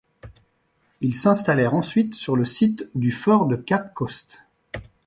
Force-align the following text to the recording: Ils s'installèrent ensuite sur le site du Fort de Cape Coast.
Ils 1.01 1.13
s'installèrent 1.13 1.75
ensuite 1.75 2.15
sur 2.15 2.35
le 2.35 2.43
site 2.43 2.89
du 2.95 3.11
Fort 3.11 3.45
de 3.45 3.55
Cape 3.55 3.93
Coast. 3.93 4.41